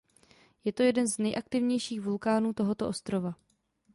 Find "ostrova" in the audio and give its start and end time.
2.89-3.35